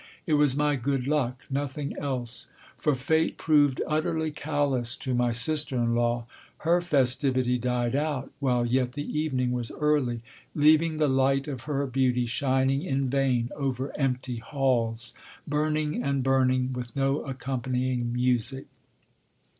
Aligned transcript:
It 0.25 0.33
was 0.33 0.55
my 0.55 0.77
good 0.77 1.05
luck, 1.05 1.43
nothing 1.51 1.95
else. 1.99 2.47
For 2.75 2.95
fate 2.95 3.37
proved 3.37 3.83
utterly 3.85 4.31
callous 4.31 4.95
to 4.95 5.13
my 5.13 5.31
sister 5.31 5.75
in 5.75 5.93
law. 5.93 6.25
Her 6.65 6.81
festivity 6.81 7.59
died 7.59 7.95
out, 7.95 8.31
while 8.39 8.65
yet 8.65 8.93
the 8.93 9.05
evening 9.07 9.51
was 9.51 9.69
early, 9.79 10.23
leaving 10.55 10.97
the 10.97 11.07
light 11.07 11.47
of 11.47 11.65
her 11.65 11.85
beauty 11.85 12.25
shining 12.25 12.81
in 12.81 13.11
vain 13.11 13.51
over 13.55 13.93
empty 13.95 14.37
halls 14.37 15.13
burning 15.45 16.01
and 16.03 16.23
burning, 16.23 16.73
with 16.73 16.95
no 16.95 17.21
accompanying 17.23 18.11
music! 18.11 18.65